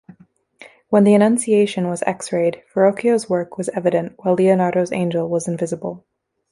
[0.89, 6.03] When the "Annunciation" was x-rayed, Verrocchio's work was evident while Leonardo's angel was invisible.